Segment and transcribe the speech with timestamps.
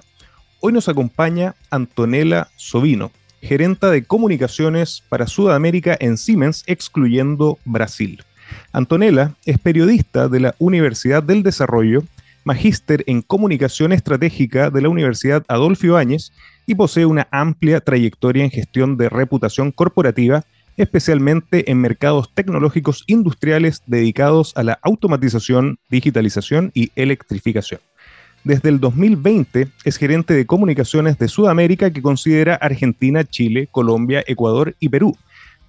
[0.59, 3.11] Hoy nos acompaña Antonella Sovino,
[3.43, 8.23] gerenta de comunicaciones para Sudamérica en Siemens, excluyendo Brasil.
[8.71, 12.03] Antonella es periodista de la Universidad del Desarrollo,
[12.43, 16.31] magíster en comunicación estratégica de la Universidad Adolfo Ibáñez
[16.65, 20.43] y posee una amplia trayectoria en gestión de reputación corporativa,
[20.77, 27.81] especialmente en mercados tecnológicos industriales dedicados a la automatización, digitalización y electrificación.
[28.43, 34.75] Desde el 2020 es gerente de comunicaciones de Sudamérica que considera Argentina, Chile, Colombia, Ecuador
[34.79, 35.17] y Perú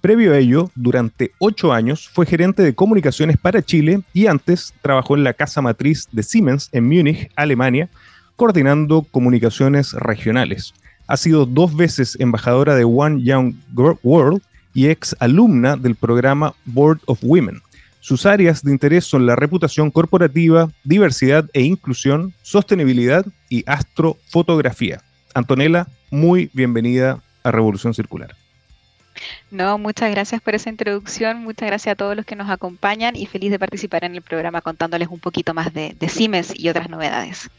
[0.01, 5.15] Previo a ello, durante ocho años fue gerente de comunicaciones para Chile y antes trabajó
[5.15, 7.87] en la casa matriz de Siemens en Múnich, Alemania,
[8.35, 10.73] coordinando comunicaciones regionales.
[11.05, 13.53] Ha sido dos veces embajadora de One Young
[14.01, 14.41] World
[14.73, 17.61] y ex alumna del programa Board of Women.
[17.99, 25.03] Sus áreas de interés son la reputación corporativa, diversidad e inclusión, sostenibilidad y astrofotografía.
[25.35, 28.40] Antonella, muy bienvenida a Revolución Circular.
[29.49, 33.25] No, muchas gracias por esa introducción, muchas gracias a todos los que nos acompañan y
[33.25, 37.49] feliz de participar en el programa contándoles un poquito más de, Siemens y otras novedades.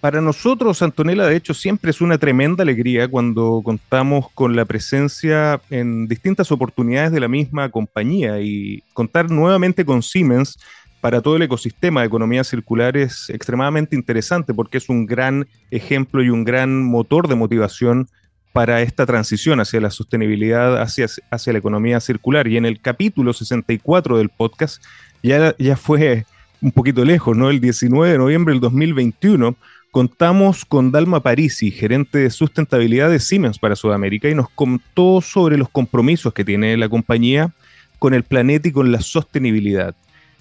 [0.00, 5.60] Para nosotros, Antonella, de hecho, siempre es una tremenda alegría cuando contamos con la presencia
[5.70, 10.58] en distintas oportunidades de la misma compañía y contar nuevamente con Siemens
[11.00, 16.22] para todo el ecosistema de economía circular es extremadamente interesante porque es un gran ejemplo
[16.22, 18.08] y un gran motor de motivación
[18.56, 22.48] para esta transición hacia la sostenibilidad, hacia, hacia la economía circular.
[22.48, 24.82] Y en el capítulo 64 del podcast
[25.22, 26.24] ya, ya fue
[26.62, 27.50] un poquito lejos, ¿no?
[27.50, 29.56] El 19 de noviembre del 2021
[29.90, 35.58] contamos con Dalma Parisi, gerente de sustentabilidad de Siemens para Sudamérica, y nos contó sobre
[35.58, 37.52] los compromisos que tiene la compañía
[37.98, 39.94] con el planeta y con la sostenibilidad.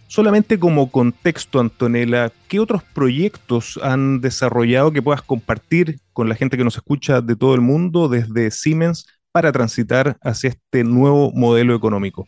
[0.07, 6.57] Solamente como contexto, Antonella, ¿qué otros proyectos han desarrollado que puedas compartir con la gente
[6.57, 11.75] que nos escucha de todo el mundo desde Siemens para transitar hacia este nuevo modelo
[11.75, 12.27] económico?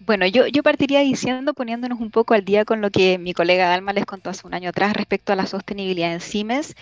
[0.00, 3.68] Bueno, yo, yo partiría diciendo, poniéndonos un poco al día con lo que mi colega
[3.68, 6.74] Dalma les contó hace un año atrás respecto a la sostenibilidad en Siemens,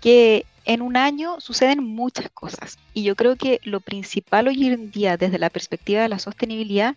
[0.00, 2.78] que en un año suceden muchas cosas.
[2.94, 6.96] Y yo creo que lo principal hoy en día desde la perspectiva de la sostenibilidad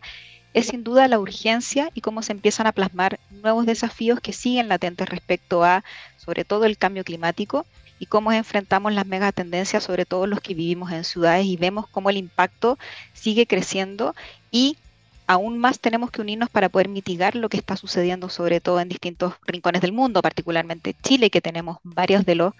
[0.53, 4.67] es sin duda la urgencia y cómo se empiezan a plasmar nuevos desafíos que siguen
[4.67, 5.83] latentes respecto a,
[6.17, 7.65] sobre todo, el cambio climático
[7.99, 12.09] y cómo enfrentamos las megatendencias, sobre todo los que vivimos en ciudades y vemos cómo
[12.09, 12.77] el impacto
[13.13, 14.15] sigue creciendo
[14.51, 14.77] y
[15.25, 18.89] aún más tenemos que unirnos para poder mitigar lo que está sucediendo, sobre todo en
[18.89, 22.53] distintos rincones del mundo, particularmente Chile, que tenemos varios de los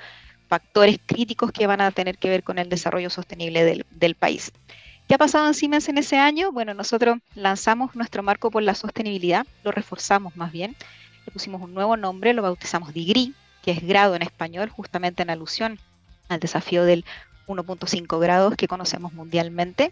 [0.48, 4.52] factores críticos que van a tener que ver con el desarrollo sostenible del, del país.
[5.08, 6.52] ¿Qué ha pasado en Siemens en ese año?
[6.52, 10.76] Bueno, nosotros lanzamos nuestro marco por la sostenibilidad, lo reforzamos más bien,
[11.26, 15.30] le pusimos un nuevo nombre, lo bautizamos DIGRI, que es grado en español, justamente en
[15.30, 15.78] alusión
[16.30, 17.04] al desafío del
[17.48, 19.92] 1.5 grados que conocemos mundialmente.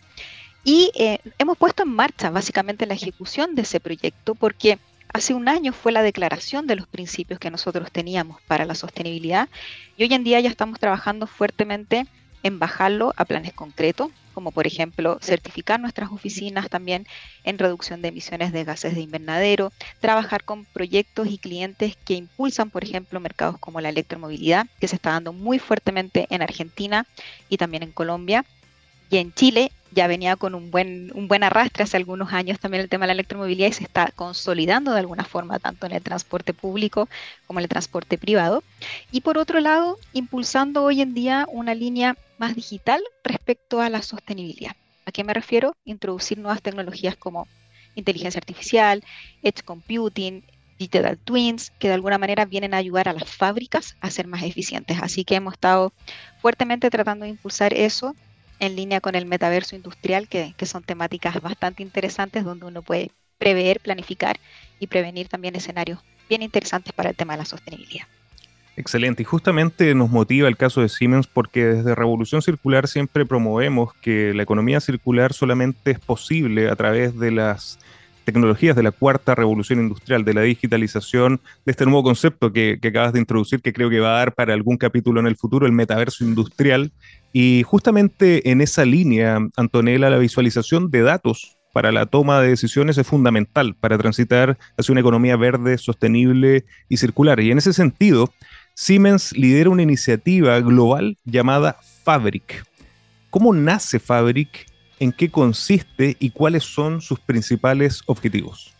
[0.63, 4.79] Y eh, hemos puesto en marcha básicamente la ejecución de ese proyecto porque
[5.13, 9.49] hace un año fue la declaración de los principios que nosotros teníamos para la sostenibilidad
[9.97, 12.05] y hoy en día ya estamos trabajando fuertemente
[12.43, 17.05] en bajarlo a planes concretos, como por ejemplo certificar nuestras oficinas también
[17.43, 22.69] en reducción de emisiones de gases de invernadero, trabajar con proyectos y clientes que impulsan,
[22.69, 27.05] por ejemplo, mercados como la electromovilidad, que se está dando muy fuertemente en Argentina
[27.49, 28.45] y también en Colombia.
[29.09, 32.81] Y en Chile ya venía con un buen, un buen arrastre hace algunos años también
[32.81, 36.01] el tema de la electromovilidad y se está consolidando de alguna forma tanto en el
[36.01, 37.09] transporte público
[37.45, 38.63] como en el transporte privado.
[39.11, 44.01] Y por otro lado, impulsando hoy en día una línea más digital respecto a la
[44.01, 44.75] sostenibilidad.
[45.05, 45.75] ¿A qué me refiero?
[45.85, 47.47] Introducir nuevas tecnologías como
[47.93, 49.03] inteligencia artificial,
[49.43, 50.43] edge computing,
[50.79, 54.41] digital twins, que de alguna manera vienen a ayudar a las fábricas a ser más
[54.41, 54.97] eficientes.
[55.03, 55.93] Así que hemos estado
[56.41, 58.15] fuertemente tratando de impulsar eso
[58.59, 63.79] en línea con el metaverso industrial, que, son temáticas bastante interesantes donde uno puede prever,
[63.81, 64.39] planificar
[64.79, 68.07] y prevenir también escenarios bien interesantes para el tema de la sostenibilidad.
[68.81, 73.93] Excelente, y justamente nos motiva el caso de Siemens porque desde Revolución Circular siempre promovemos
[74.01, 77.77] que la economía circular solamente es posible a través de las
[78.23, 83.13] tecnologías de la cuarta revolución industrial, de la digitalización, de este nuevo concepto que, acabas
[83.13, 85.73] de introducir, que creo que va a dar para algún capítulo en el futuro, el
[85.73, 86.91] metaverso industrial.
[87.33, 92.97] Y justamente en esa línea, Antonella, la visualización de datos para la toma de decisiones
[92.97, 97.39] es fundamental para transitar hacia una economía verde, sostenible y circular.
[97.41, 98.33] Y en ese sentido,
[98.73, 102.65] Siemens lidera una iniciativa global llamada Fabric.
[103.29, 104.71] ¿Cómo nace Fabric
[105.01, 108.75] en qué consiste y cuáles son sus principales objetivos.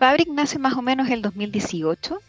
[0.00, 2.20] Fabric nace más o menos el 2018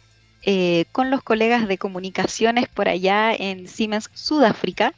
[0.42, 4.94] eh, con los colegas de comunicaciones por allá en Siemens Sudáfrica,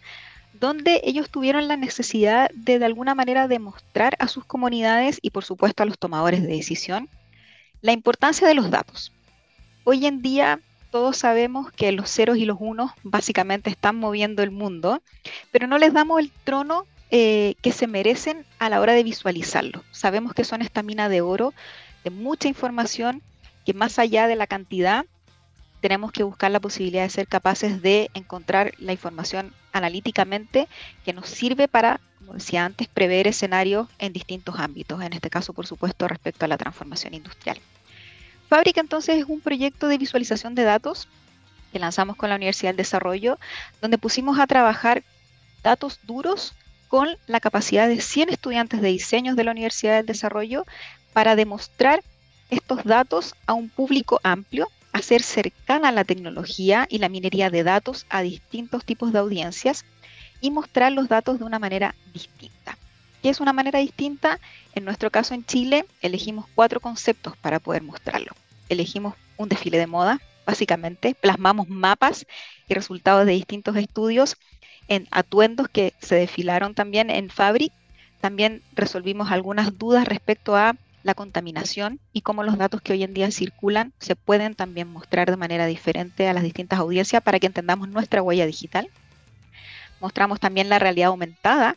[0.60, 5.42] donde ellos tuvieron la necesidad de de alguna manera demostrar a sus comunidades y por
[5.42, 7.08] supuesto a los tomadores de decisión
[7.80, 9.10] la importancia de los datos.
[9.84, 10.60] Hoy en día
[10.96, 15.02] todos sabemos que los ceros y los unos básicamente están moviendo el mundo,
[15.50, 19.84] pero no les damos el trono eh, que se merecen a la hora de visualizarlo.
[19.90, 21.52] Sabemos que son esta mina de oro,
[22.02, 23.20] de mucha información,
[23.66, 25.04] que más allá de la cantidad,
[25.82, 30.66] tenemos que buscar la posibilidad de ser capaces de encontrar la información analíticamente
[31.04, 35.52] que nos sirve para, como decía antes, prever escenarios en distintos ámbitos, en este caso,
[35.52, 37.60] por supuesto, respecto a la transformación industrial.
[38.48, 41.08] Fábrica entonces es un proyecto de visualización de datos
[41.72, 43.38] que lanzamos con la Universidad del Desarrollo,
[43.80, 45.02] donde pusimos a trabajar
[45.62, 46.54] datos duros
[46.88, 50.64] con la capacidad de 100 estudiantes de diseños de la Universidad del Desarrollo
[51.12, 52.02] para demostrar
[52.50, 58.06] estos datos a un público amplio, hacer cercana la tecnología y la minería de datos
[58.08, 59.84] a distintos tipos de audiencias
[60.40, 62.55] y mostrar los datos de una manera distinta.
[63.22, 64.38] ¿Qué es una manera distinta?
[64.74, 68.32] En nuestro caso en Chile elegimos cuatro conceptos para poder mostrarlo.
[68.68, 72.26] Elegimos un desfile de moda, básicamente, plasmamos mapas
[72.68, 74.36] y resultados de distintos estudios
[74.88, 77.72] en atuendos que se desfilaron también en Fabric.
[78.20, 83.14] También resolvimos algunas dudas respecto a la contaminación y cómo los datos que hoy en
[83.14, 87.46] día circulan se pueden también mostrar de manera diferente a las distintas audiencias para que
[87.46, 88.90] entendamos nuestra huella digital.
[90.00, 91.76] Mostramos también la realidad aumentada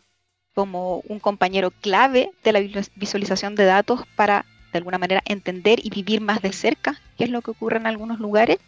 [0.53, 2.59] como un compañero clave de la
[2.95, 7.29] visualización de datos para de alguna manera entender y vivir más de cerca qué es
[7.29, 8.59] lo que ocurre en algunos lugares.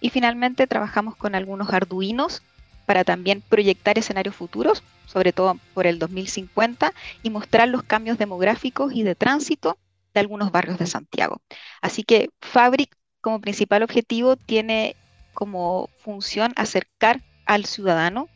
[0.00, 2.42] Y finalmente trabajamos con algunos arduinos
[2.86, 6.92] para también proyectar escenarios futuros, sobre todo por el 2050,
[7.22, 9.78] y mostrar los cambios demográficos y de tránsito
[10.12, 11.40] de algunos barrios de Santiago.
[11.80, 14.96] Así que Fabric como principal objetivo tiene
[15.32, 18.28] como función acercar al ciudadano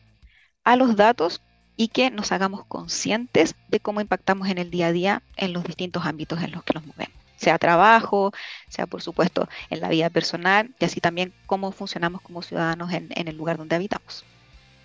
[0.63, 1.41] a los datos
[1.79, 5.63] y que nos hagamos conscientes de cómo impactamos en el día a día en los
[5.63, 8.33] distintos ámbitos en los que nos movemos, sea trabajo,
[8.67, 13.09] sea por supuesto en la vida personal y así también cómo funcionamos como ciudadanos en,
[13.15, 14.25] el lugar donde habitamos.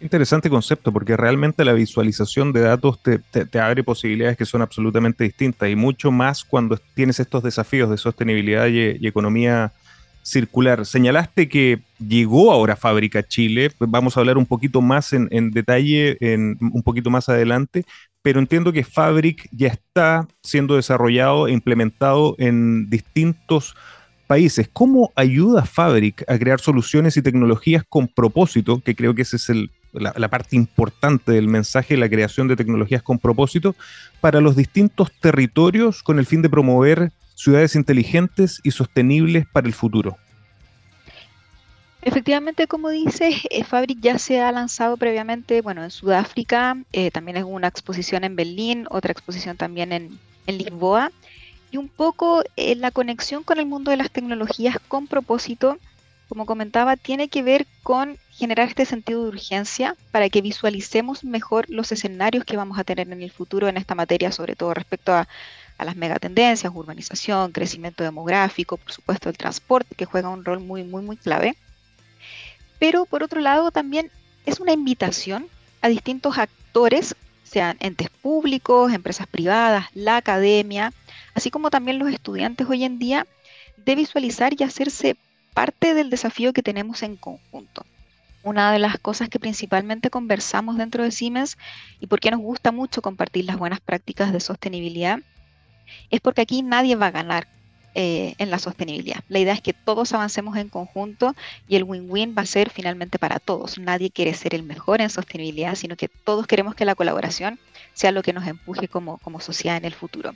[0.00, 5.68] Interesante concepto, porque realmente la visualización de datos te, abre posibilidades que son absolutamente distintas
[5.68, 9.72] y mucho más cuando tienes estos desafíos de sostenibilidad y, economía
[10.25, 10.87] circular.
[10.87, 16.57] Señalaste que llegó ahora Fábrica Chile, vamos a hablar un poquito más en, detalle en,
[16.61, 17.85] un poquito más adelante,
[18.23, 23.76] pero entiendo que Fabric ya está siendo desarrollado e implementado en distintos
[24.26, 24.69] países.
[24.73, 28.81] ¿Cómo ayuda Fabric a crear soluciones y tecnologías con propósito?
[28.81, 33.02] Que creo que ese es el, la, parte importante del mensaje, la creación de tecnologías
[33.02, 33.76] con propósito
[34.23, 39.74] para los distintos territorios con el fin de promover ciudades inteligentes y sostenibles para el
[39.74, 40.16] futuro.
[42.02, 47.38] Efectivamente, como dices, eh, Fabric ya se ha lanzado previamente, bueno, en Sudáfrica, eh, también
[47.38, 51.10] es una exposición en Berlín, otra exposición también en, Lisboa,
[51.70, 55.78] y un poco eh, la conexión con el mundo de las tecnologías con propósito
[56.28, 61.66] como comentaba, tiene que ver con generar este sentido de urgencia para que visualicemos mejor
[61.68, 65.12] los escenarios que vamos a tener en el futuro en esta materia, sobre todo respecto
[65.12, 65.28] a,
[65.83, 71.02] las megatendencias, urbanización, crecimiento demográfico, por supuesto el transporte, que juega un rol muy, muy,
[71.02, 71.57] muy clave.
[72.78, 74.11] Pero por otro lado, también
[74.47, 75.49] es una invitación
[75.81, 77.14] a distintos actores
[77.54, 80.93] sean entes públicos, empresas privadas, la academia,
[81.35, 83.26] así como también los estudiantes hoy en día,
[83.76, 85.16] de visualizar y hacerse
[85.52, 87.87] parte del desafío que tenemos en conjunto.
[88.43, 91.57] Una de las cosas que principalmente conversamos dentro de Siemens
[92.00, 95.21] y por qué nos gusta mucho compartir las buenas prácticas de sostenibilidad
[96.10, 97.48] es porque aquí nadie va a ganar
[97.96, 99.22] eh, en la sostenibilidad.
[99.28, 101.36] La idea es que todos avancemos en conjunto
[101.68, 103.78] y el win-win va a ser finalmente para todos.
[103.78, 107.60] Nadie quiere ser el mejor en sostenibilidad, sino que todos queremos que la colaboración
[107.92, 110.34] sea lo que nos empuje como, como sociedad en el futuro.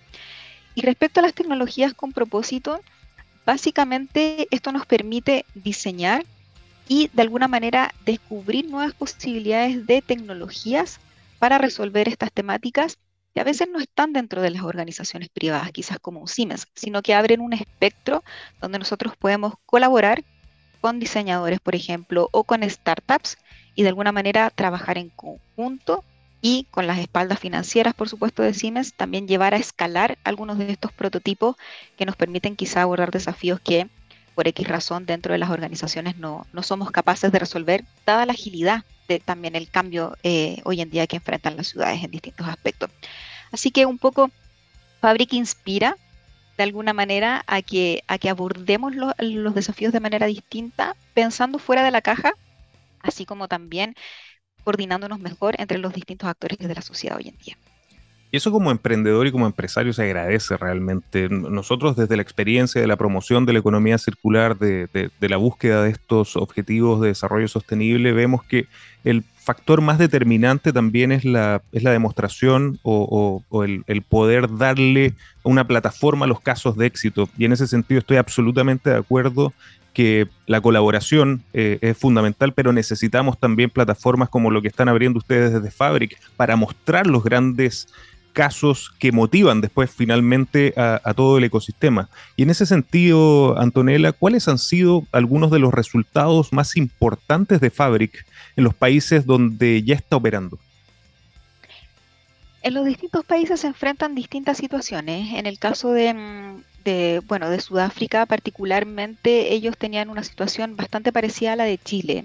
[0.77, 2.81] Y respecto a las tecnologías con propósito,
[3.45, 6.25] básicamente esto nos permite diseñar
[6.87, 11.01] y de alguna manera descubrir nuevas posibilidades de tecnologías
[11.41, 12.99] para resolver estas temáticas
[13.39, 17.41] a veces no están dentro de las organizaciones privadas, quizás como Siemens, sino que abren
[17.41, 18.25] un espectro
[18.61, 20.25] donde nosotros podemos colaborar
[20.81, 23.39] con diseñadores, por ejemplo, o con startups
[23.75, 26.05] y de alguna manera trabajar en conjunto
[26.41, 30.71] y con las espaldas financieras, por supuesto, de Siemens, también llevar a escalar algunos de
[30.71, 31.57] estos prototipos
[31.97, 33.89] que nos permiten quizá abordar desafíos que
[34.35, 38.35] por X razón dentro de las organizaciones no, no somos capaces de resolver, dada la
[38.35, 42.47] agilidad de también el cambio eh, hoy en día que enfrentan las ciudades en distintos
[42.47, 42.91] aspectos.
[43.53, 44.31] Así que un poco
[45.01, 45.97] Fabric inspira
[46.57, 51.85] de alguna manera a que, a que abordemos los desafíos de manera distinta, pensando fuera
[51.85, 52.33] de la caja,
[53.01, 53.95] así como también
[54.65, 57.57] coordinándonos mejor entre los distintos actores de la sociedad hoy en día.
[58.31, 61.29] Y eso como emprendedor y como empresario se agradece realmente.
[61.31, 65.91] Nosotros desde la experiencia de la promoción de la economía circular, de, la búsqueda de
[65.91, 68.67] estos objetivos de desarrollo sostenible, vemos que
[69.05, 75.67] el factor más determinante también es la, es la demostración o, el, poder darle una
[75.67, 77.31] plataforma a los casos de éxito.
[77.39, 79.55] Y en ese sentido estoy absolutamente de acuerdo
[79.95, 85.19] que la colaboración eh, es fundamental, pero necesitamos también plataformas como lo que están abriendo
[85.19, 87.89] ustedes desde Fabric para mostrar los grandes
[88.35, 92.11] casos que motivan después finalmente a, todo el ecosistema.
[92.37, 97.71] Y en ese sentido, Antonella, ¿cuáles han sido algunos de los resultados más importantes de
[97.71, 98.27] Fabric
[98.59, 100.59] en los países donde ya está operando?
[102.61, 105.35] En los distintos países se enfrentan distintas situaciones.
[105.35, 111.53] En el caso de, mm, bueno, de Sudáfrica particularmente, ellos tenían una situación bastante parecida
[111.53, 112.25] a la de Chile.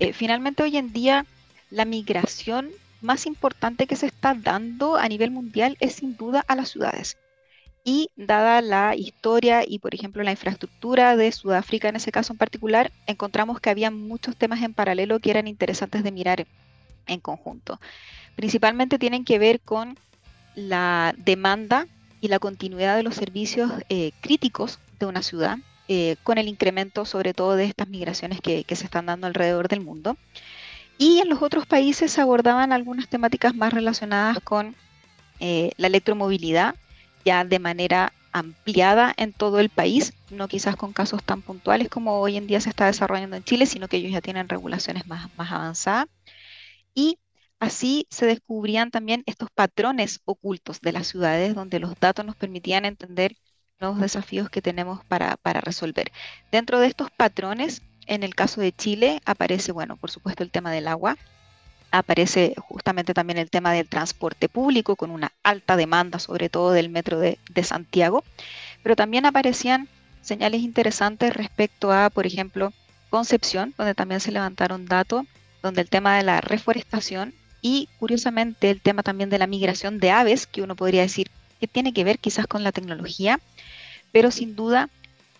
[0.00, 1.24] Eh, finalmente, hoy en día,
[1.70, 2.68] la migración
[3.00, 7.16] más importante que se está dando a nivel mundial es sin duda a las ciudades.
[7.84, 12.38] Y dada la historia y, por ejemplo, la infraestructura de Sudáfrica en ese caso en
[12.38, 16.46] particular, encontramos que había muchos temas en paralelo que eran interesantes de mirar
[17.06, 17.80] en conjunto.
[18.36, 19.98] Principalmente tienen que ver con
[20.54, 21.86] la demanda
[22.20, 25.58] y la continuidad de los servicios eh, críticos de una ciudad,
[25.88, 29.80] eh, con el incremento sobre todo de estas migraciones que, se están dando alrededor del
[29.80, 30.16] mundo.
[30.98, 34.76] Y en los otros países se abordaban algunas temáticas más relacionadas con
[35.40, 36.74] eh, la electromovilidad,
[37.24, 42.20] ya de manera ampliada en todo el país, no quizás con casos tan puntuales como
[42.20, 45.28] hoy en día se está desarrollando en Chile, sino que ellos ya tienen regulaciones más,
[45.36, 46.06] más avanzadas.
[46.94, 47.18] Y
[47.58, 52.84] así se descubrían también estos patrones ocultos de las ciudades, donde los datos nos permitían
[52.84, 53.36] entender
[53.80, 56.12] nuevos desafíos que tenemos para, para resolver.
[56.52, 60.72] Dentro de estos patrones en el caso de Chile aparece, bueno, por supuesto el tema
[60.72, 61.16] del agua,
[61.90, 66.88] aparece justamente también el tema del transporte público con una alta demanda, sobre todo del
[66.88, 68.24] metro de, Santiago,
[68.82, 69.88] pero también aparecían
[70.22, 72.72] señales interesantes respecto a, por ejemplo,
[73.10, 75.24] Concepción, donde también se levantaron datos,
[75.62, 80.12] donde el tema de la reforestación y curiosamente el tema también de la migración de
[80.12, 81.28] aves, que uno podría decir
[81.58, 83.40] que tiene que ver quizás con la tecnología,
[84.12, 84.88] pero sin duda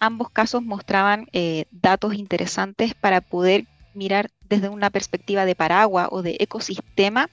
[0.01, 6.21] ambos casos mostraban eh, datos interesantes para poder mirar desde una perspectiva de paraguas o
[6.21, 7.31] de ecosistema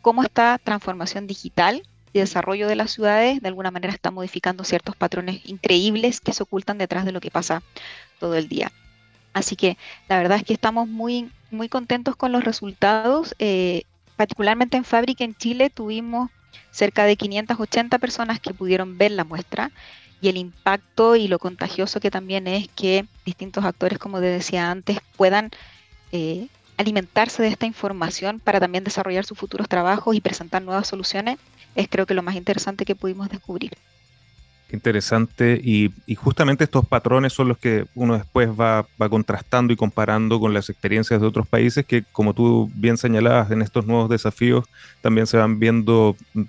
[0.00, 4.96] cómo esta transformación digital y desarrollo de las ciudades de alguna manera está modificando ciertos
[4.96, 7.62] patrones increíbles que se ocultan detrás de lo que pasa
[8.18, 8.72] todo el día.
[9.32, 9.76] Así que
[10.08, 13.34] la verdad es que estamos muy, muy contentos con los resultados.
[13.38, 13.82] Eh,
[14.16, 16.30] particularmente en Fábrica en Chile tuvimos
[16.70, 19.70] cerca de 580 personas que pudieron ver la muestra
[20.20, 24.70] y el impacto y lo contagioso que también es que distintos actores, como te decía
[24.70, 25.50] antes, puedan
[26.12, 31.38] eh, alimentarse de esta información para también desarrollar sus futuros trabajos y presentar nuevas soluciones,
[31.74, 33.72] es creo que lo más interesante que pudimos descubrir
[34.72, 40.54] interesante y, justamente estos patrones son los que uno después va, contrastando y comparando con
[40.54, 44.64] las experiencias de otros países que, como tú bien señalabas, en estos nuevos desafíos
[45.00, 46.46] también se van viendo eh,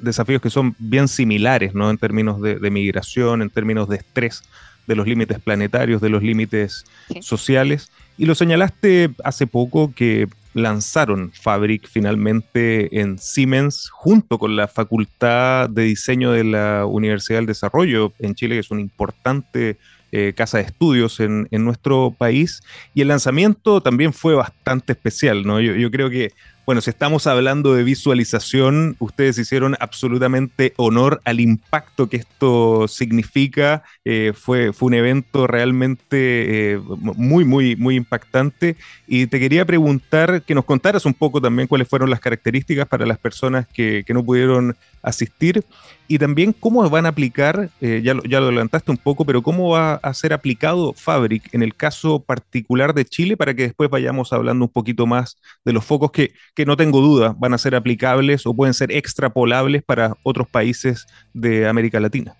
[0.00, 1.90] desafíos que son bien similares, ¿no?
[1.90, 4.42] En términos de, migración, en términos de estrés,
[4.86, 6.84] de los límites planetarios, de los límites
[7.20, 7.90] sociales.
[8.18, 15.70] Y lo señalaste hace poco que lanzaron Fabric finalmente en Siemens junto con la Facultad
[15.70, 19.78] de Diseño de la Universidad del Desarrollo en Chile, que es una importante
[20.12, 22.62] eh, casa de estudios en, nuestro país.
[22.94, 25.60] Y el lanzamiento también fue bastante especial, ¿no?
[25.60, 26.32] yo creo que
[26.64, 33.82] bueno, si estamos hablando de visualización, ustedes hicieron absolutamente honor al impacto que esto significa.
[34.04, 38.76] Eh, fue, fue un evento realmente eh, muy, muy, muy impactante.
[39.08, 43.06] Y te quería preguntar que nos contaras un poco también cuáles fueron las características para
[43.06, 45.64] las personas que, que no pudieron asistir
[46.08, 49.42] y también cómo van a aplicar, eh, ya, lo, ya lo adelantaste un poco, pero
[49.42, 53.88] cómo va a ser aplicado Fabric en el caso particular de Chile para que después
[53.90, 57.58] vayamos hablando un poquito más de los focos que, que no tengo duda van a
[57.58, 62.36] ser aplicables o pueden ser extrapolables para otros países de América Latina.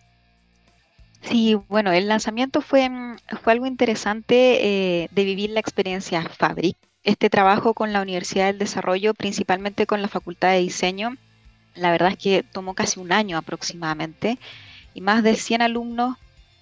[1.22, 6.76] Sí, bueno, el lanzamiento fue, mm, fue algo interesante eh, de vivir la experiencia Fabric.
[7.04, 11.16] Este trabajo con la Universidad del Desarrollo, principalmente con la Facultad de Diseño,
[11.74, 14.38] la verdad es que tomó casi un año aproximadamente
[14.94, 16.16] y más de 100 alumnos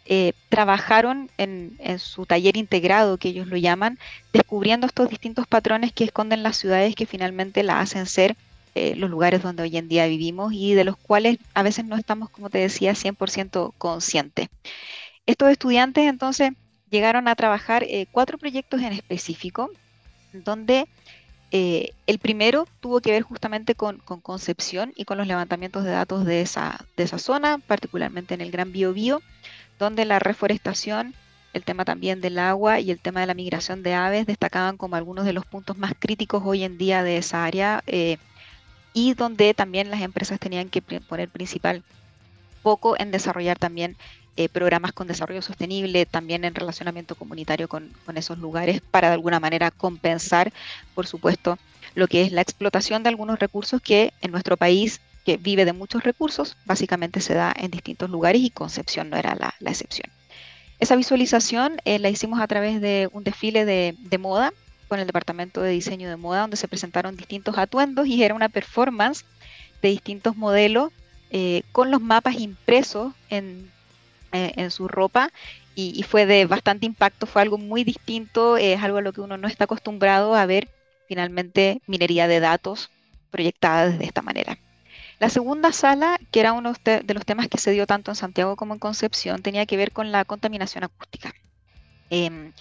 [0.07, 3.99] eh, trabajaron en, su taller integrado, que ellos lo llaman,
[4.33, 8.37] descubriendo estos distintos patrones que esconden las ciudades que finalmente la hacen ser
[8.75, 11.97] eh, los lugares donde hoy en día vivimos y de los cuales a veces no
[11.97, 14.49] estamos, como te decía, 100% conscientes.
[15.27, 16.53] Estos estudiantes entonces
[16.91, 19.71] llegaron a trabajar eh, cuatro proyectos en específico,
[20.33, 20.89] donde
[21.53, 26.25] eh, el primero tuvo que ver justamente con, Concepción y con los levantamientos de datos
[26.25, 29.21] de esa, de esa zona, particularmente en el Gran Biobío,
[29.79, 31.15] donde la reforestación,
[31.53, 34.95] el tema también del agua y el tema de la migración de aves destacaban como
[34.95, 38.19] algunos de los puntos más críticos hoy en día de esa área eh,
[38.93, 41.83] y donde también las empresas tenían que poner principal
[42.63, 43.97] foco en desarrollar también
[44.37, 49.41] eh, programas con desarrollo sostenible, también en relacionamiento comunitario con, esos lugares para de alguna
[49.41, 50.53] manera compensar,
[50.95, 51.59] por supuesto,
[51.95, 55.73] lo que es la explotación de algunos recursos que en nuestro país, que vive de
[55.73, 60.11] muchos recursos, básicamente se da en distintos lugares y Concepción no era la, excepción.
[60.79, 64.53] Esa visualización eh, la hicimos a través de un desfile de, moda
[64.89, 68.49] con el Departamento de Diseño de Moda, donde se presentaron distintos atuendos y era una
[68.49, 69.25] performance
[69.83, 70.93] de distintos modelos
[71.31, 73.71] eh, con los mapas impresos en
[74.33, 75.31] eh, en su ropa
[75.75, 79.37] y, fue de bastante impacto, fue algo muy distinto, es algo a lo que uno
[79.37, 80.69] no está acostumbrado a ver
[81.09, 82.91] finalmente minería de datos
[83.31, 84.59] proyectada de esta manera.
[85.19, 88.57] La segunda sala, que era uno de los temas que se dio tanto en Santiago
[88.57, 91.35] como en Concepción, tenía que ver con la contaminación acústica.
[92.11, 92.53] Em,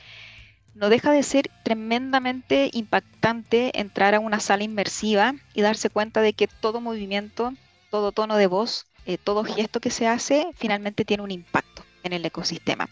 [0.74, 6.34] no deja de ser tremendamente impactante entrar a una sala inmersiva y darse cuenta de
[6.34, 7.54] que todo movimiento,
[7.92, 12.14] todo tono de voz, eh, todo gesto que se hace finalmente tiene un impacto en
[12.14, 12.88] el ecosistema.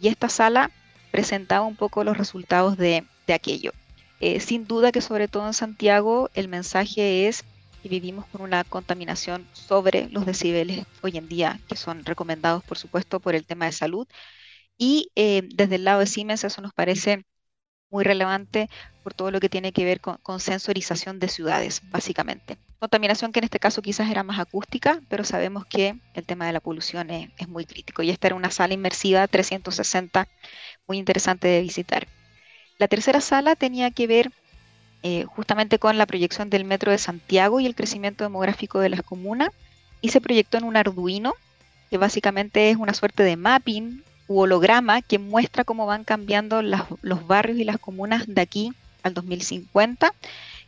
[0.00, 0.70] Y esta sala
[1.10, 3.72] presentaba un poco los resultados de, aquello.
[4.20, 7.44] Eh, sin duda que sobre todo en Santiago el mensaje es
[7.82, 12.78] que vivimos con una contaminación sobre los decibeles hoy en día, que son recomendados por
[12.78, 14.06] supuesto por el tema de salud.
[14.78, 17.26] Y eh, desde el lado de Siemens eso nos parece
[17.92, 18.68] muy relevante
[19.04, 22.56] por todo lo que tiene que ver con, sensorización de ciudades, básicamente.
[22.78, 26.52] Contaminación que en este caso quizás era más acústica, pero sabemos que el tema de
[26.52, 28.02] la polución es, muy crítico.
[28.02, 30.26] Y esta era una sala inmersiva 360
[30.88, 32.08] muy interesante de visitar.
[32.78, 34.32] La tercera sala tenía que ver
[35.02, 39.02] eh, justamente con la proyección del metro de Santiago y el crecimiento demográfico de las
[39.02, 39.50] comunas
[40.00, 41.34] y se proyectó en un Arduino,
[41.90, 44.02] que básicamente es una suerte de mapping
[44.38, 50.14] holograma que muestra cómo van cambiando los barrios y las comunas de aquí al 2050,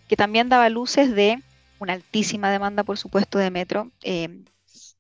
[0.09, 1.43] que también daba luces de
[1.79, 3.91] una altísima demanda, por supuesto, de metro.
[4.03, 4.29] Eh,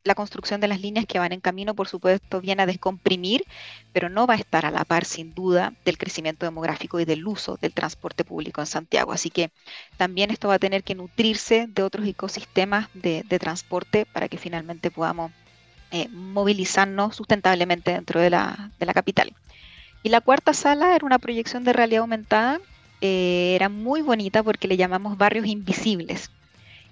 [0.05, 3.44] la construcción de las líneas que van en camino, por supuesto, viene a descomprimir,
[3.92, 7.27] pero no va a estar a la par, sin duda, del crecimiento demográfico y del
[7.27, 9.12] uso del transporte público en Santiago.
[9.12, 9.50] Así que
[9.96, 14.90] también esto va a tener que nutrirse de otros ecosistemas de transporte para que finalmente
[14.90, 15.33] podamos
[15.96, 19.33] eh, movilizarnos sustentablemente dentro de la, capital.
[20.02, 22.59] Y la cuarta sala era una proyección de realidad aumentada,
[23.00, 26.33] eh, era muy bonita porque le llamamos barrios invisibles.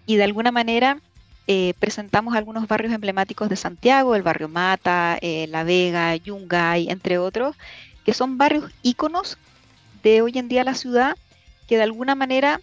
[0.07, 1.01] Y de alguna manera
[1.49, 7.57] eh, presentamos algunos barrios emblemáticos de Santiago, el barrio Mata, La Vega, Yungay, entre otros,
[8.05, 9.37] que son barrios íconos
[10.05, 11.17] de hoy en día la ciudad,
[11.67, 12.61] que de alguna manera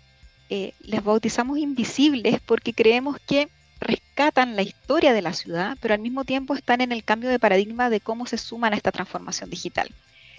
[0.49, 6.25] les bautizamos invisibles porque creemos que rescatan la historia de la ciudad, pero al mismo
[6.25, 9.89] tiempo están en el cambio de paradigma de cómo se suman a esta transformación digital,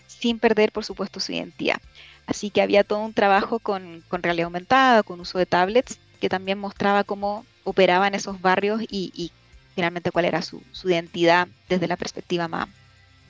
[0.07, 1.81] sin perder, por supuesto, su identidad.
[2.27, 6.59] Así que había todo un trabajo con, realidad aumentada, con uso de tablets, que también
[6.59, 9.33] mostraba cómo operaban esos barrios y,
[9.75, 12.69] finalmente cuál era su, identidad desde la perspectiva más,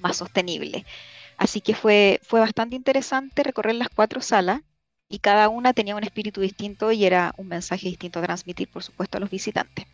[0.00, 0.84] más sostenible.
[1.36, 4.60] Así que fue, fue bastante interesante recorrer las cuatro salas
[5.08, 8.82] y cada una tenía un espíritu distinto y era un mensaje distinto a transmitir, por
[8.82, 9.86] supuesto, a los visitantes.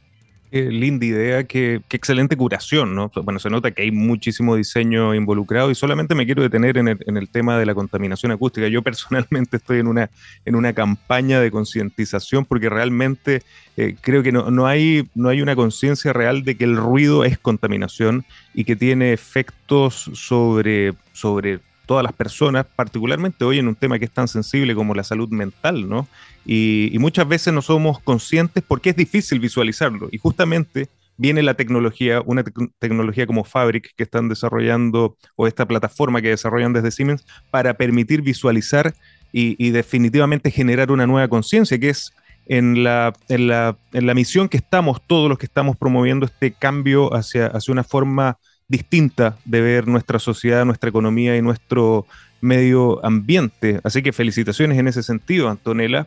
[0.51, 3.11] Qué linda idea, qué, excelente curación, ¿no?
[3.23, 7.29] Bueno, se nota que hay muchísimo diseño involucrado y solamente me quiero detener en el,
[7.29, 8.69] tema de la contaminación acústica.
[8.69, 10.09] Yo personalmente estoy en una,
[10.45, 13.43] en una campaña de concientización porque realmente
[13.77, 17.25] eh, creo que no, no, hay, no hay una conciencia real de que el ruido
[17.25, 23.77] es contaminación y que tiene efectos sobre, sobre todas las personas, particularmente hoy en un
[23.77, 26.09] tema que es tan sensible como la salud mental, ¿no?
[26.44, 30.09] Y, muchas veces no somos conscientes porque es difícil visualizarlo.
[30.12, 32.44] Y justamente viene la tecnología, una
[32.79, 38.22] tecnología como Fabric que están desarrollando, o esta plataforma que desarrollan desde Siemens, para permitir
[38.22, 38.94] visualizar
[39.33, 42.12] y, definitivamente generar una nueva conciencia, que es
[42.46, 46.53] en la, en, la, en la, misión que estamos, todos los que estamos promoviendo este
[46.53, 52.07] cambio hacia, hacia una forma distinta de ver nuestra sociedad, nuestra economía y nuestro
[52.40, 53.81] medio ambiente.
[53.85, 56.07] Así que felicitaciones en ese sentido, Antonella.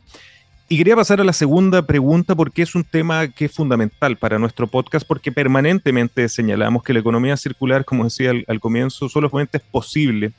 [0.71, 4.37] Y quería pasar a la segunda pregunta porque es un tema que es fundamental para
[4.37, 9.63] nuestro podcast porque permanentemente señalamos que la economía circular, como decía al, comienzo, solamente es
[9.63, 10.31] posible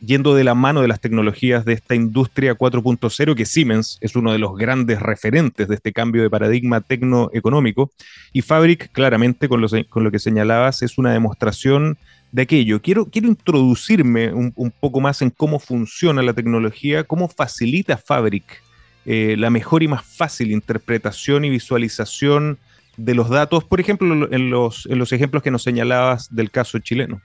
[0.00, 4.32] yendo de la mano de las tecnologías de esta industria 4.0, que Siemens es uno
[4.32, 7.90] de los grandes referentes de este cambio de paradigma tecnoeconómico,
[8.32, 11.98] y Fabric, claramente, con lo, con lo que señalabas, es una demostración
[12.32, 12.82] de aquello.
[12.82, 18.62] Quiero, quiero introducirme un, poco más en cómo funciona la tecnología, cómo facilita Fabric
[19.06, 22.58] eh, la mejor y más fácil interpretación y visualización
[22.96, 26.78] de los datos, por ejemplo, en los, en los ejemplos que nos señalabas del caso
[26.78, 27.20] chileno.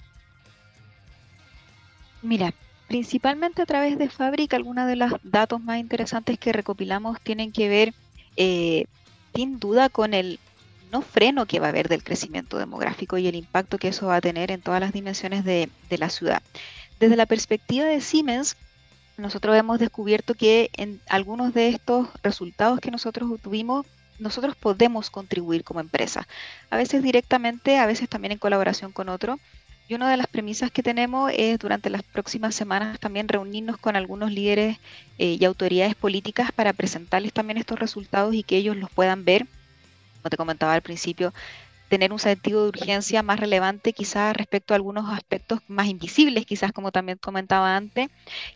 [2.21, 2.53] Mira,
[2.87, 7.69] principalmente a través de Fabric, algunos de los datos más interesantes que recopilamos tienen que
[7.69, 7.93] ver,
[8.37, 8.85] eh,
[9.33, 10.39] sin duda, con el
[10.91, 14.17] no freno que va a haber del crecimiento demográfico y el impacto que eso va
[14.17, 16.43] a tener en todas las dimensiones de, de la ciudad.
[16.99, 18.57] Desde la perspectiva de Siemens,
[19.17, 23.85] nosotros hemos descubierto que en algunos de estos resultados que nosotros obtuvimos,
[24.19, 26.27] nosotros podemos contribuir como empresa,
[26.69, 29.39] a veces directamente, a veces también en colaboración con otro,
[29.87, 33.95] y una de las premisas que tenemos es durante las próximas semanas también reunirnos con
[33.95, 34.77] algunos líderes
[35.17, 39.47] eh, y autoridades políticas para presentarles también estos resultados y que ellos los puedan ver.
[40.21, 41.33] Como te comentaba al principio,
[41.89, 46.71] tener un sentido de urgencia más relevante quizás respecto a algunos aspectos más invisibles, quizás
[46.71, 48.09] como también comentaba antes,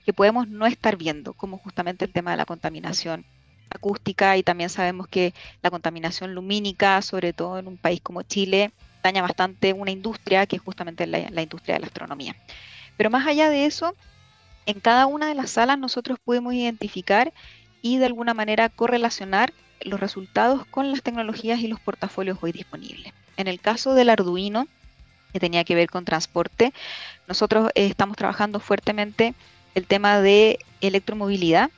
[0.06, 3.26] que podemos no estar viendo, como justamente el tema de la contaminación
[3.70, 8.72] acústica y también sabemos que la contaminación lumínica, sobre todo en un país como Chile,
[9.06, 12.36] daña bastante una industria que es justamente la, industria de la astronomía.
[12.98, 13.96] Pero más allá de eso,
[14.66, 17.32] en cada una de las salas nosotros podemos identificar
[17.84, 23.14] y de alguna manera correlacionar los resultados con las tecnologías y los portafolios hoy disponibles.
[23.38, 24.68] En el caso del Arduino,
[25.34, 26.74] que tenía que ver con transporte,
[27.28, 29.36] nosotros eh, estamos trabajando fuertemente
[29.76, 31.70] el tema de electromovilidad,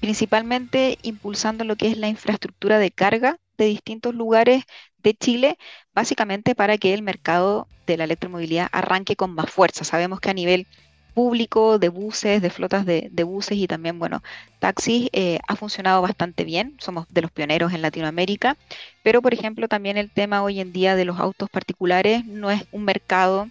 [0.00, 4.64] principalmente impulsando lo que es la infraestructura de carga de distintos lugares
[4.98, 5.58] de Chile,
[5.94, 9.84] básicamente para que el mercado de la electromovilidad arranque con más fuerza.
[9.84, 10.66] Sabemos que a nivel
[11.14, 14.22] público de buses, de flotas de, buses y también, bueno,
[14.58, 16.76] taxis, eh, ha funcionado bastante bien.
[16.78, 18.56] Somos de los pioneros en Latinoamérica,
[19.02, 22.64] pero por ejemplo también el tema hoy en día de los autos particulares no es
[22.72, 23.48] un mercado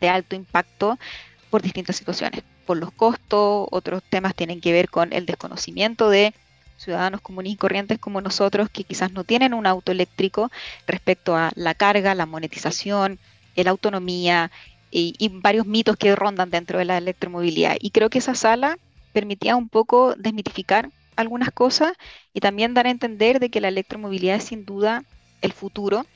[0.00, 0.98] de alto impacto
[1.50, 6.32] por distintas situaciones, por los costos, otros temas tienen que ver con el desconocimiento de
[6.80, 10.50] ciudadanos comunes y corrientes como nosotros que quizás no tienen un auto eléctrico
[10.86, 13.18] respecto a la carga, la monetización,
[13.64, 14.50] la autonomía
[14.90, 17.76] y, varios mitos que rondan dentro de la electromovilidad.
[17.80, 18.78] Y creo que esa sala
[19.12, 21.92] permitía un poco desmitificar algunas cosas
[22.32, 25.04] y también dar a entender de que la electromovilidad es sin duda
[25.42, 26.06] el futuro,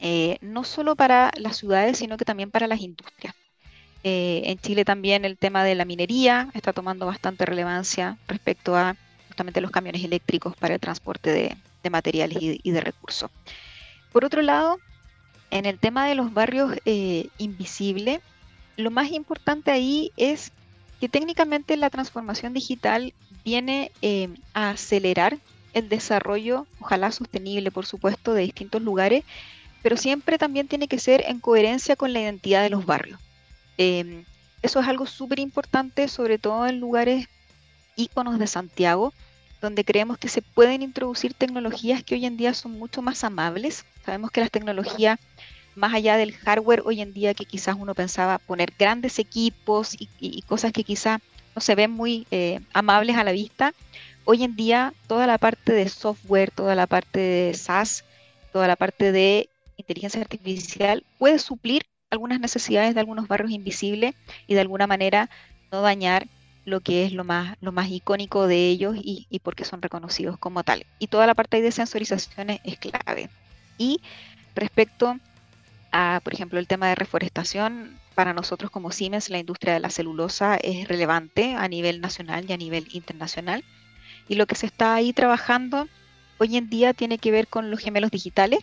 [0.00, 3.34] eh, no solo para las ciudades, sino que también para las industrias.
[4.02, 8.96] Eh, en Chile también el tema de la minería está tomando bastante relevancia respecto a
[9.60, 11.30] los camiones eléctricos para el transporte
[11.82, 13.30] de, materiales y, de recursos.
[14.12, 14.78] Por otro lado,
[15.50, 18.20] en el tema de los barrios eh, invisibles,
[18.76, 20.52] lo más importante ahí es
[21.00, 25.38] que técnicamente la transformación digital viene eh, a acelerar
[25.72, 29.24] el desarrollo, ojalá sostenible, por supuesto, de distintos lugares,
[29.82, 33.18] pero siempre también tiene que ser en coherencia con la identidad de los barrios.
[33.78, 34.24] Em,
[34.62, 37.28] eso es algo súper importante, sobre todo en lugares
[37.96, 39.12] íconos de Santiago,
[39.60, 43.84] donde creemos que se pueden introducir tecnologías que hoy en día son mucho más amables.
[44.04, 45.18] Sabemos que las tecnologías,
[45.74, 50.42] más allá del hardware, hoy en día que quizás uno pensaba poner grandes equipos y,
[50.42, 51.20] cosas que quizás
[51.54, 53.74] no se ven muy eh, amables a la vista,
[54.24, 58.04] hoy en día toda la parte de software, toda la parte de SaaS,
[58.52, 64.14] toda la parte de inteligencia artificial puede suplir algunas necesidades de algunos barrios invisibles
[64.46, 65.30] y de alguna manera
[65.70, 66.26] no dañar
[66.64, 70.38] lo que es lo más, lo más icónico de ellos y, y porque son reconocidos
[70.38, 70.86] como tal.
[70.98, 73.30] Y toda la parte de sensorización es, es clave.
[73.78, 74.00] Y
[74.54, 75.18] respecto
[75.92, 79.88] a, por ejemplo, el tema de reforestación, para nosotros como Siemens la industria de la
[79.88, 83.64] celulosa es relevante a nivel nacional y a nivel internacional.
[84.28, 85.88] Y lo que se está ahí trabajando
[86.38, 88.60] hoy en día tiene que ver con los gemelos digitales,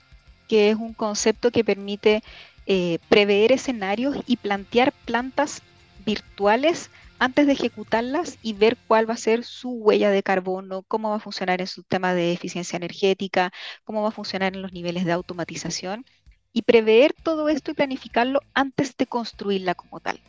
[0.48, 2.24] que es un concepto que permite
[2.66, 5.62] eh, prever escenarios y plantear plantas
[6.06, 11.10] virtuales antes de ejecutarlas y ver cuál va a ser su huella de carbono, cómo
[11.10, 13.52] va a funcionar en su tema de eficiencia energética,
[13.84, 16.06] cómo va a funcionar en los niveles de automatización
[16.54, 20.20] y prever todo esto y planificarlo antes de construirla como tal.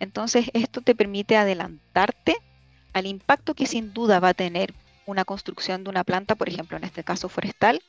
[0.00, 2.36] Entonces, esto te permite adelantarte
[2.92, 4.74] al impacto que sin duda va a tener
[5.06, 7.82] una construcción de una planta, por ejemplo, en este caso forestal,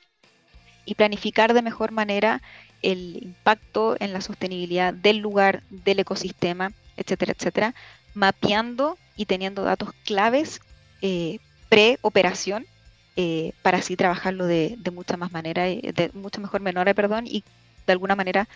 [0.86, 2.42] y planificar de mejor manera
[2.82, 7.76] el impacto en la sostenibilidad del lugar, del ecosistema, etcétera, etcétera,
[8.14, 10.62] mapeando y teniendo datos claves
[11.02, 12.66] eh, pre-operación
[13.16, 17.44] eh, para así trabajarlo de, mucha más manera, eh, de mucha mejor manera, perdón, y
[17.86, 18.48] de alguna manera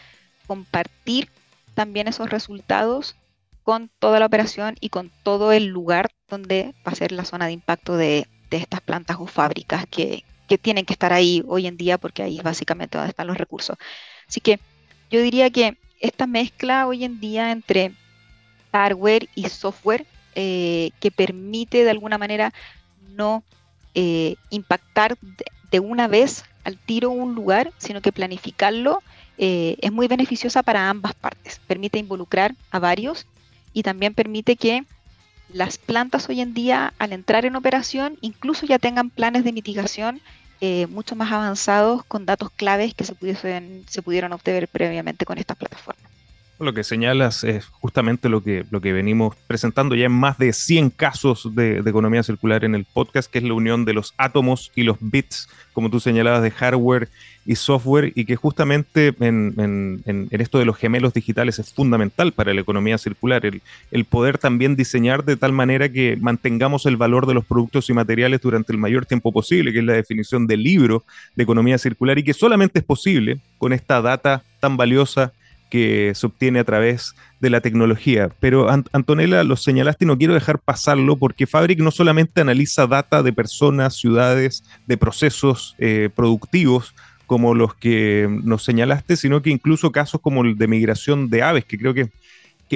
[0.47, 1.29] compartir
[1.75, 3.15] también esos resultados
[3.63, 7.47] con toda la operación y con todo el lugar donde va a ser la zona
[7.47, 11.75] de impacto de, estas plantas o fábricas que, que, tienen que estar ahí hoy en
[11.75, 13.77] día porque ahí es básicamente donde están los recursos.
[14.27, 14.59] Así que
[15.11, 17.93] yo diría que esta mezcla hoy en día entre
[18.71, 22.53] hardware y software eh, que permite de alguna manera
[23.15, 23.43] no
[23.95, 25.17] eh, impactar
[25.71, 29.01] de, una vez al tiro un lugar, sino que planificarlo
[29.39, 31.59] eh, es muy beneficiosa para ambas partes.
[31.65, 33.25] Permite involucrar a varios
[33.73, 34.85] y también permite que
[35.51, 40.21] las plantas hoy en día, al entrar en operación, incluso ya tengan planes de mitigación
[40.89, 43.15] mucho más avanzados con datos claves que se,
[43.87, 46.16] se pudieron obtener previamente con estas plataformas.
[46.59, 49.93] Lo que señalas es justamente lo que, lo que venimos presentando.
[49.93, 53.53] Ya en más de 100 casos de, economía circular en el podcast, que es la
[53.53, 57.09] unión de los átomos y los bits, como tú señalabas, de hardware
[57.45, 62.61] y software, y que justamente en, esto de los gemelos digitales es fundamental para la
[62.61, 67.35] economía circular, el, el, poder también diseñar de tal manera que mantengamos el valor de
[67.35, 71.03] los productos y materiales durante el mayor tiempo posible, que es la definición del libro
[71.35, 75.31] de economía circular, y que solamente es posible con esta data tan valiosa
[75.69, 78.29] que se obtiene a través de la tecnología.
[78.39, 83.23] Pero Antonella, lo señalaste y no quiero dejar pasarlo porque Fabric no solamente analiza data
[83.23, 86.93] de personas, ciudades, de procesos eh, productivos
[87.27, 91.65] como los que nos señalaste, sino que incluso casos como el de migración de aves,
[91.65, 92.09] que creo que,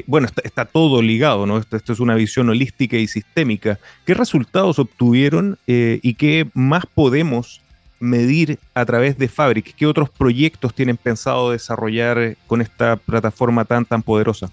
[0.07, 1.57] bueno, está, todo ligado, ¿no?
[1.57, 3.79] Esto, es una visión holística y sistémica.
[4.05, 7.61] ¿Qué resultados obtuvieron eh, y qué más podemos
[8.01, 9.73] medir a través de Fabric?
[9.75, 14.51] ¿Qué otros proyectos tienen pensado desarrollar con esta plataforma tan, tan poderosa?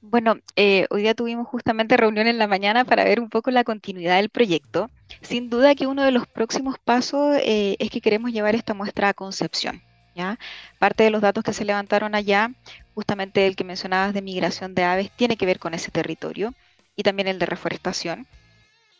[0.00, 3.64] Bueno, eh, hoy día tuvimos justamente reunión en la mañana para ver un poco la
[3.64, 4.90] continuidad del proyecto.
[5.20, 9.08] Sin duda que uno de los próximos pasos eh, es que queremos llevar esta muestra
[9.08, 9.82] a Concepción.
[10.14, 10.38] ¿ya?
[10.78, 12.52] Parte de los datos que se levantaron allá,
[12.94, 16.54] justamente el que mencionabas de migración de aves, tiene que ver con ese territorio
[16.96, 18.26] y también el de reforestación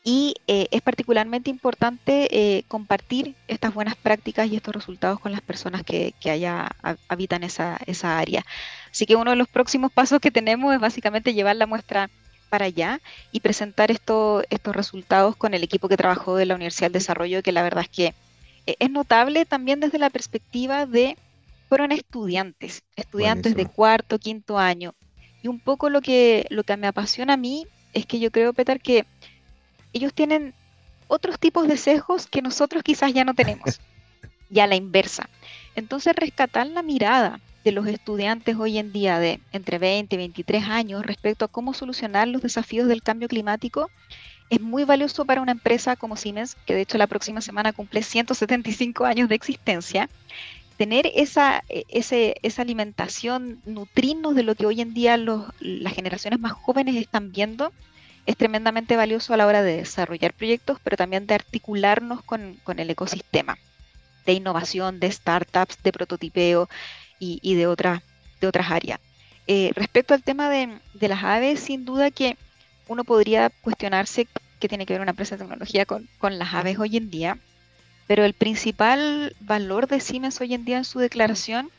[0.09, 5.42] y eh, es particularmente importante eh, compartir estas buenas prácticas y estos resultados con las
[5.42, 6.71] personas que, allá
[7.09, 8.42] habitan esa, esa, área.
[8.90, 12.09] Así que uno de los próximos pasos que tenemos es básicamente llevar la muestra
[12.49, 17.03] para allá y presentar estos resultados con el equipo que trabajó de la Universidad del
[17.03, 18.14] Desarrollo, que la verdad es que
[18.64, 21.18] eh, es notable también desde la perspectiva de,
[21.68, 24.94] fueron estudiantes, estudiantes de cuarto, quinto año.
[25.42, 28.55] Y un poco lo que, lo que me apasiona a mí es que yo creo,
[28.55, 29.05] Petar, que
[29.92, 30.55] ellos tienen
[31.07, 33.81] otros tipos de sesgos que nosotros quizás ya no tenemos,
[34.51, 35.29] y a la inversa.
[35.74, 40.64] Entonces, rescatar la mirada de los estudiantes hoy en día de entre 20 y 23
[40.64, 43.90] años respecto a cómo solucionar los desafíos del cambio climático
[44.51, 48.03] es muy valioso para una empresa como Siemens, que de hecho la próxima semana cumple
[48.03, 50.09] 175 años de existencia.
[50.77, 56.53] Tener esa, e, esa alimentación, nutrirnos de lo que hoy en día las generaciones más
[56.53, 57.72] jóvenes están viendo,
[58.29, 62.91] es tremendamente valioso a la hora de desarrollar proyectos, pero también de articularnos con, el
[62.91, 63.57] ecosistema
[64.27, 66.69] de innovación, de startups, de prototipeo
[67.19, 68.03] y, de, otra,
[68.43, 69.01] de otras áreas.
[69.47, 72.37] Eh, respecto al tema de, las aves, sin duda que
[72.87, 74.29] uno podría cuestionarse
[74.61, 77.38] qué tiene que ver una empresa de tecnología con, con las aves hoy en día,
[78.07, 81.71] pero el principal valor de Siemens hoy en día en su declaración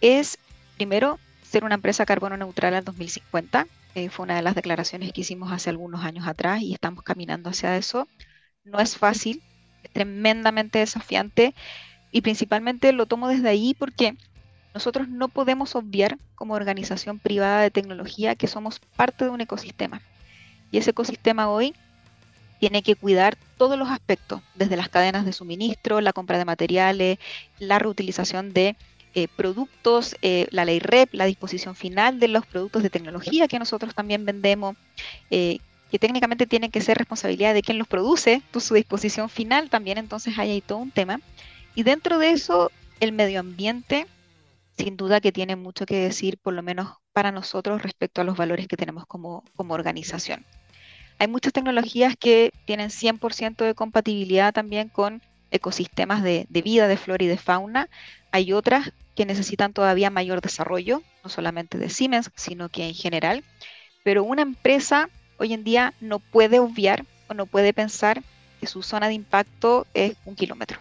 [0.00, 0.38] es,
[0.78, 3.66] primero, ser una empresa carbono neutral al 2050,
[4.10, 7.76] fue una de las declaraciones que hicimos hace algunos años atrás y estamos caminando hacia
[7.76, 8.06] eso.
[8.64, 9.42] No es fácil,
[9.82, 11.54] es tremendamente desafiante
[12.12, 14.16] y principalmente lo tomo desde ahí porque
[14.74, 20.02] nosotros no podemos obviar como organización privada de tecnología que somos parte de un ecosistema.
[20.70, 21.74] Y ese ecosistema hoy
[22.60, 27.18] tiene que cuidar todos los aspectos, desde las cadenas de suministro, la compra de materiales,
[27.58, 28.76] la reutilización de
[29.16, 33.58] eh, productos, eh, la ley REP, la disposición final de los productos de tecnología que
[33.58, 34.76] nosotros también vendemos,
[35.30, 35.58] eh,
[35.90, 39.96] que técnicamente tienen que ser responsabilidad de quien los produce, pues, su disposición final también,
[39.96, 41.22] entonces hay ahí todo un tema.
[41.74, 44.06] Y dentro de eso, el medio ambiente,
[44.76, 48.36] sin duda que tiene mucho que decir, por lo menos para nosotros, respecto a los
[48.36, 50.44] valores que tenemos como, como organización.
[51.18, 56.98] Hay muchas tecnologías que tienen 100% de compatibilidad también con ecosistemas de, de, vida, de
[56.98, 57.88] flora y de fauna.
[58.30, 63.42] Hay otras que necesitan todavía mayor desarrollo, no solamente de Siemens, sino que en general.
[64.04, 68.22] Pero una empresa hoy en día no puede obviar o no puede pensar
[68.60, 70.78] que su zona de impacto es un kilómetro.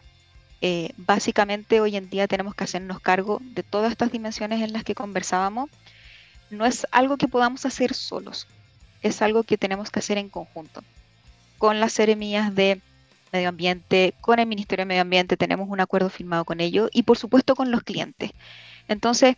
[0.61, 4.83] Eh, básicamente hoy en día tenemos que hacernos cargo de todas estas dimensiones en las
[4.83, 5.69] que conversábamos.
[6.49, 8.47] No es algo que podamos hacer solos,
[9.01, 10.83] es algo que tenemos que hacer en conjunto.
[11.57, 12.81] Con las seremías de
[13.31, 17.03] medio ambiente, con el Ministerio de Medio Ambiente tenemos un acuerdo firmado con ellos y
[17.03, 18.31] por supuesto con los clientes.
[18.87, 19.35] Entonces,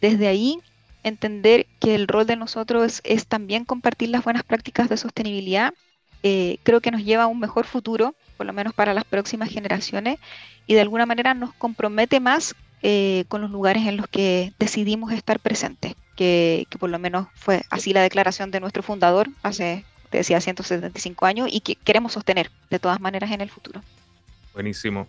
[0.00, 0.58] desde ahí,
[1.02, 5.74] entender que el rol de nosotros es, también compartir las buenas prácticas de sostenibilidad,
[6.22, 9.50] eh, creo que nos lleva a un mejor futuro, por lo menos para las próximas
[9.50, 10.18] generaciones,
[10.66, 15.12] y de alguna manera nos compromete más eh, con los lugares en los que decidimos
[15.12, 19.84] estar presentes, que, que por lo menos fue así la declaración de nuestro fundador hace
[20.14, 23.82] te decía, 175 años y que queremos sostener de todas maneras en el futuro.
[24.52, 25.08] Buenísimo.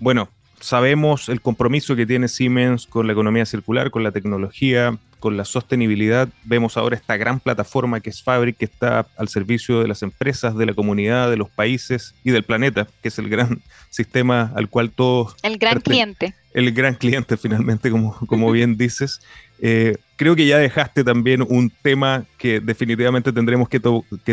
[0.00, 0.28] Bueno,
[0.60, 5.46] sabemos el compromiso que tiene Siemens con la economía circular, con la tecnología, con la
[5.46, 6.28] sostenibilidad.
[6.44, 10.54] Vemos ahora esta gran plataforma que es Fabric, que está al servicio de las empresas,
[10.58, 14.68] de la comunidad, de los países y del planeta, que es el gran sistema al
[14.68, 15.36] cual todos...
[15.42, 16.34] El gran cliente.
[16.52, 19.22] El gran cliente, finalmente, como, como bien dices.
[19.60, 23.80] Eh, creo que ya dejaste también un tema que definitivamente tendremos que,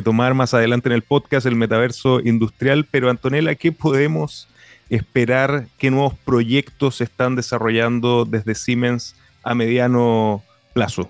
[0.02, 2.86] tomar más adelante en el podcast, el metaverso industrial.
[2.90, 4.48] Pero Antonella, ¿qué podemos
[4.90, 5.68] esperar?
[5.78, 11.10] ¿Qué nuevos proyectos se están desarrollando desde Siemens a mediano plazo?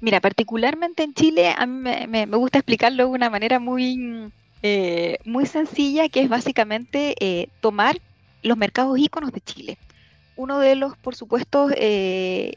[0.00, 4.30] Mira, particularmente en Chile, a mí me, gusta explicarlo de una manera muy,
[4.62, 7.98] eh, muy sencilla, que es básicamente eh, tomar
[8.42, 9.78] los mercados íconos de Chile
[10.36, 12.54] uno de los, por supuesto, eh,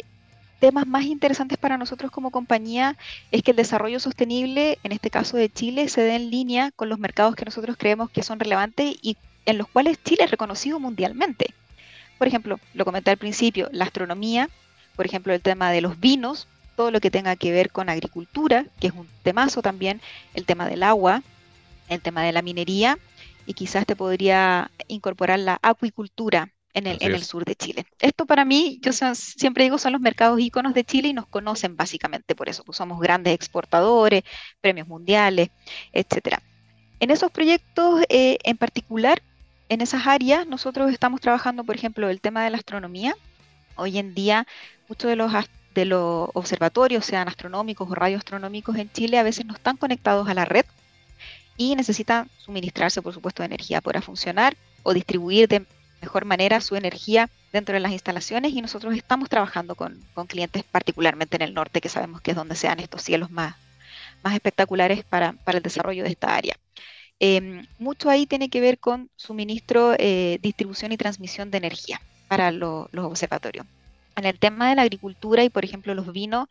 [0.59, 2.97] temas más interesantes para nosotros como compañía
[3.31, 6.89] es que el desarrollo sostenible, en este caso de Chile, se dé en línea con
[6.89, 10.79] los mercados que nosotros creemos que son relevantes y en los cuales Chile es reconocido
[10.79, 11.53] mundialmente.
[12.17, 14.49] Por ejemplo, lo comenté al principio, la astronomía,
[14.95, 18.65] por ejemplo, el tema de los vinos, todo lo que tenga que ver con agricultura,
[18.79, 20.01] que es un temazo también,
[20.33, 21.23] el tema del agua,
[21.87, 22.99] el tema de la minería,
[23.45, 27.85] y quizás te podría incorporar la acuicultura, en el, en el sur de Chile.
[27.99, 31.75] Esto para mí, yo siempre digo, son los mercados íconos de Chile y nos conocen
[31.75, 34.23] básicamente por eso, pues somos grandes exportadores,
[34.61, 35.49] premios mundiales,
[35.91, 36.41] etcétera.
[36.99, 39.21] En esos proyectos eh, en particular,
[39.69, 43.15] en esas áreas, nosotros estamos trabajando, por ejemplo, el tema de la astronomía.
[43.75, 44.45] Hoy en día,
[44.87, 45.31] muchos de los,
[45.75, 50.33] de los observatorios, sean astronómicos o radioastronómicos en Chile, a veces no están conectados a
[50.33, 50.65] la red
[51.55, 55.65] y necesitan suministrarse, por supuesto, de energía para funcionar o distribuir de
[56.01, 61.35] mejor manera su energía dentro de las instalaciones y nosotros estamos trabajando con, clientes particularmente
[61.37, 63.55] en el norte, que sabemos que es donde sean estos cielos más,
[64.23, 66.55] más espectaculares para, el desarrollo de esta área.
[67.19, 72.51] Em, mucho ahí tiene que ver con suministro, eh, distribución y transmisión de energía para
[72.51, 73.65] los observatorios.
[74.15, 76.47] En el tema de la agricultura y, por ejemplo, los vinos,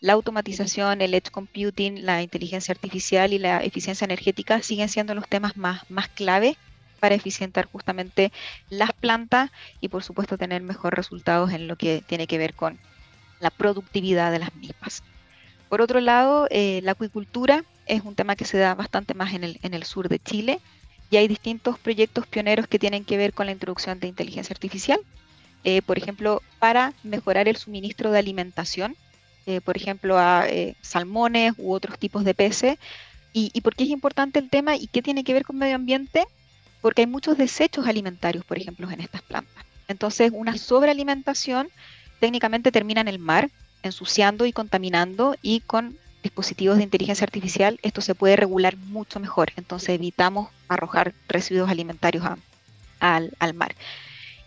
[0.00, 5.28] la automatización, el edge computing, la inteligencia artificial y la eficiencia energética siguen siendo los
[5.28, 6.56] temas más, más clave
[6.96, 8.32] para eficientar justamente
[8.70, 12.78] las plantas y por supuesto tener mejores resultados en lo que tiene que ver con
[13.40, 15.02] la productividad de las mismas.
[15.68, 19.44] Por otro lado, eh, la acuicultura es un tema que se da bastante más en
[19.44, 20.60] el, sur de Chile
[21.10, 25.00] y hay distintos proyectos pioneros que tienen que ver con la introducción de inteligencia artificial,
[25.64, 28.96] eh, por ejemplo, para mejorar el suministro de alimentación,
[29.46, 30.46] eh, por ejemplo, a
[30.82, 32.78] salmones u otros tipos de peces.
[33.32, 35.76] ¿Y, ¿Y por qué es importante el tema y qué tiene que ver con medio
[35.76, 36.26] ambiente?
[36.86, 39.64] Porque hay muchos desechos alimentarios, por ejemplo, en estas plantas.
[39.88, 41.66] Entonces, una sobrealimentación
[42.20, 43.50] técnicamente termina en el mar,
[43.82, 49.50] ensuciando y contaminando y con dispositivos de inteligencia artificial esto se puede regular mucho mejor.
[49.56, 52.24] Entonces evitamos arrojar residuos alimentarios
[53.00, 53.74] al, mar.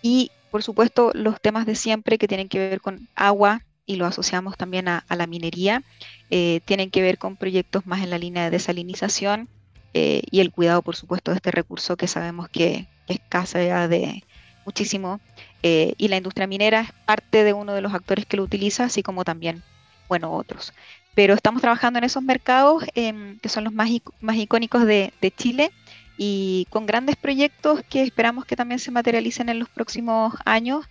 [0.01, 4.05] Y por supuesto los temas de siempre que tienen que ver con agua y lo
[4.05, 5.83] asociamos también a, la minería,
[6.29, 9.49] eh, tienen que ver con proyectos más en la línea de desalinización,
[9.93, 14.23] eh, y el cuidado, por supuesto, de este recurso que sabemos que, escasea de
[14.65, 15.19] muchísimo.
[15.63, 18.85] Eh, y la industria minera es parte de uno de los actores que lo utiliza,
[18.85, 19.63] así como también,
[20.07, 20.73] bueno, otros.
[21.15, 23.89] pero estamos trabajando en esos mercados em, que son los más,
[24.21, 25.71] más icónicos de, de, Chile
[26.17, 30.85] y con grandes proyectos que esperamos que también se materialicen en los próximos años,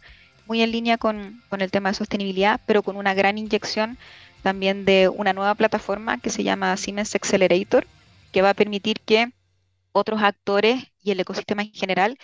[0.46, 3.96] muy en línea con, con el tema de sostenibilidad, pero con una gran inyección
[4.42, 7.86] también de una nueva plataforma que se llama Siemens Accelerator,
[8.38, 9.32] que va a permitir que
[9.90, 12.18] otros actores y el ecosistema en general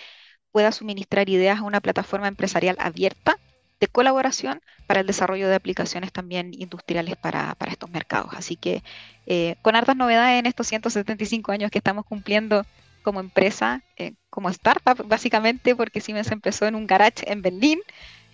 [0.52, 3.36] pueda suministrar ideas a una plataforma empresarial abierta
[3.80, 8.30] de colaboración para el desarrollo de aplicaciones también industriales para, estos mercados.
[8.32, 8.84] Así que
[9.26, 12.64] eh, con hartas novedades en estos 175 años que estamos cumpliendo
[13.02, 17.80] como empresa, eh, como startup básicamente, porque Siemens empezó en un garage en Berlín.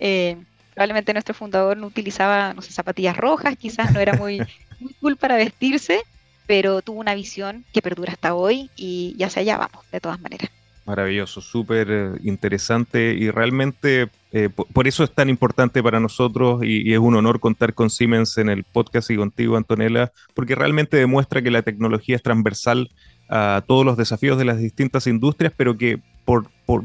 [0.01, 0.37] Eh,
[0.75, 4.39] probablemente nuestro fundador no utilizaba, no sé, zapatillas rojas, quizás no era muy,
[4.81, 6.03] muy cool para vestirse,
[6.51, 10.21] pero tuvo una visión que perdura hasta hoy y, ya hacia allá vamos, de todas
[10.21, 10.51] maneras.
[10.85, 16.93] Maravilloso, súper eh, interesante y realmente eh, por, eso es tan importante para nosotros y,
[16.93, 21.41] es un honor contar con Siemens en el podcast y contigo, Antonella, porque realmente demuestra
[21.41, 22.91] que la tecnología es transversal
[23.29, 26.83] a todos los desafíos de las distintas industrias, pero que por, por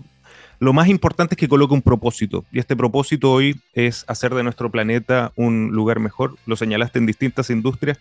[0.60, 4.44] lo más importante es que coloque un propósito y este propósito hoy es hacer de
[4.44, 6.36] nuestro planeta un lugar mejor.
[6.46, 7.98] Lo señalaste en distintas industrias,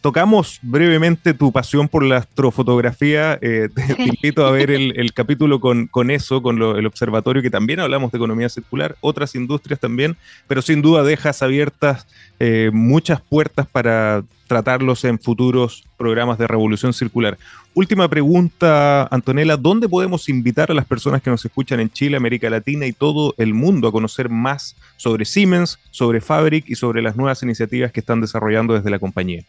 [0.00, 3.38] tocamos brevemente tu pasión por la astrofotografía.
[3.40, 8.12] Eh, te, invito a ver el, capítulo con, eso, con el observatorio, que también hablamos
[8.12, 12.06] de economía circular, otras industrias también, pero sin duda dejas abiertas
[12.38, 17.36] eh, muchas puertas para tratarlos en futuros programas de revolución circular.
[17.74, 22.48] Última pregunta, Antonella, ¿dónde podemos invitar a las personas que nos escuchan en Chile, América
[22.48, 27.14] Latina y todo el mundo a conocer más sobre Siemens, sobre Fabric y sobre las
[27.14, 29.44] nuevas iniciativas que están desarrollando desde la compañía?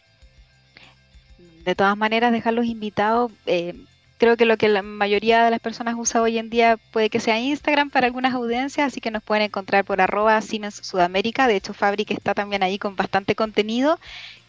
[1.64, 3.32] De todas maneras, dejarlos invitados.
[3.46, 3.74] Eh,
[4.18, 7.20] creo que lo que la mayoría de las personas usa hoy en día puede que
[7.20, 11.46] sea Instagram para algunas audiencias, así que nos pueden encontrar por arroba Siemens Sudamérica.
[11.46, 13.98] De hecho, Fabric está también ahí con bastante contenido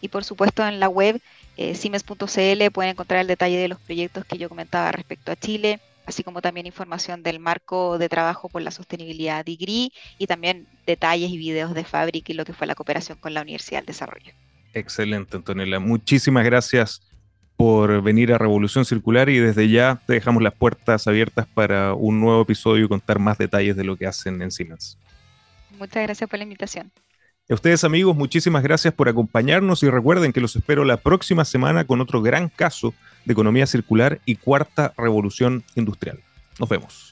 [0.00, 1.20] y por supuesto en la web
[1.56, 1.74] eh,
[2.70, 6.42] pueden encontrar el detalle de los proyectos que yo comentaba respecto a Chile, así como
[6.42, 11.74] también información del marco de trabajo por la sostenibilidad DIGRI y también detalles y videos
[11.74, 14.32] de Fabric y lo que fue la cooperación con la Universidad del Desarrollo.
[14.74, 15.78] Excelente, Antonella.
[15.78, 17.02] Muchísimas gracias
[17.56, 22.20] por venir a Revolución Circular y desde ya te dejamos las puertas abiertas para un
[22.20, 24.98] nuevo episodio y contar más detalles de lo que hacen en Siemens.
[25.78, 26.90] Muchas gracias por la invitación.
[27.48, 31.84] A ustedes amigos, muchísimas gracias por acompañarnos y recuerden que los espero la próxima semana
[31.84, 32.94] con otro gran caso
[33.24, 36.20] de economía circular y cuarta revolución industrial.
[36.58, 37.11] Nos vemos.